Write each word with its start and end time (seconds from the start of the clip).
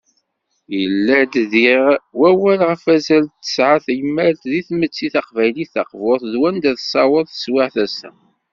Yella-d 0.79 1.33
diɣ, 1.51 1.83
wawal 2.19 2.59
ɣef 2.69 2.81
wazal 2.87 3.25
i 3.29 3.33
tesɛa 3.43 3.77
teywalt 3.85 4.41
deg 4.51 4.65
tmetti 4.67 5.07
taqbaylit 5.13 5.71
taqburt, 5.73 6.23
d 6.31 6.33
wanda 6.41 6.71
tessaweḍ 6.77 7.25
teswiɛt 7.29 7.75
ass-a. 7.85 8.09